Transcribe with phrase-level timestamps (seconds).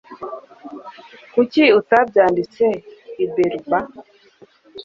[1.33, 2.65] Kuki utabyanditse
[3.23, 3.85] i Berber?